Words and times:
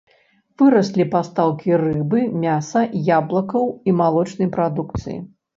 Выраслі 0.61 1.05
пастаўкі 1.15 1.77
рыбы, 1.83 2.23
мяса, 2.45 2.81
яблыкаў 3.19 3.71
і 3.87 3.97
малочнай 4.03 4.53
прадукцыі. 4.57 5.17